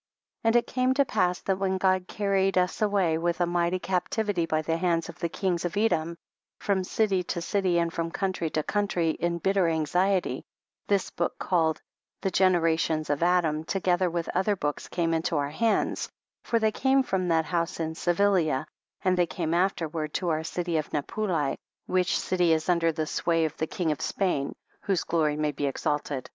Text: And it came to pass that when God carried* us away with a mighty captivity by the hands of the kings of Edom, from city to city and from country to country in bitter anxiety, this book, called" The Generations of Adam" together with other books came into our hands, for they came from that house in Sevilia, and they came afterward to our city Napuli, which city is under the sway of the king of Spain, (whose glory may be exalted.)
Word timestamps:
And 0.43 0.55
it 0.55 0.65
came 0.65 0.95
to 0.95 1.05
pass 1.05 1.41
that 1.41 1.59
when 1.59 1.77
God 1.77 2.07
carried* 2.07 2.57
us 2.57 2.81
away 2.81 3.19
with 3.19 3.39
a 3.39 3.45
mighty 3.45 3.77
captivity 3.77 4.47
by 4.47 4.63
the 4.63 4.77
hands 4.77 5.09
of 5.09 5.19
the 5.19 5.29
kings 5.29 5.63
of 5.63 5.77
Edom, 5.77 6.17
from 6.59 6.83
city 6.83 7.21
to 7.25 7.39
city 7.39 7.77
and 7.77 7.93
from 7.93 8.09
country 8.09 8.49
to 8.49 8.63
country 8.63 9.11
in 9.11 9.37
bitter 9.37 9.67
anxiety, 9.67 10.41
this 10.87 11.11
book, 11.11 11.37
called" 11.37 11.79
The 12.23 12.31
Generations 12.31 13.11
of 13.11 13.21
Adam" 13.21 13.63
together 13.63 14.09
with 14.09 14.27
other 14.29 14.55
books 14.55 14.87
came 14.87 15.13
into 15.13 15.37
our 15.37 15.51
hands, 15.51 16.09
for 16.45 16.57
they 16.57 16.71
came 16.71 17.03
from 17.03 17.27
that 17.27 17.45
house 17.45 17.79
in 17.79 17.93
Sevilia, 17.93 18.65
and 19.03 19.15
they 19.15 19.27
came 19.27 19.53
afterward 19.53 20.15
to 20.15 20.29
our 20.29 20.43
city 20.43 20.81
Napuli, 20.91 21.57
which 21.85 22.17
city 22.19 22.53
is 22.53 22.69
under 22.69 22.91
the 22.91 23.05
sway 23.05 23.45
of 23.45 23.55
the 23.57 23.67
king 23.67 23.91
of 23.91 24.01
Spain, 24.01 24.55
(whose 24.81 25.03
glory 25.03 25.37
may 25.37 25.51
be 25.51 25.67
exalted.) 25.67 26.27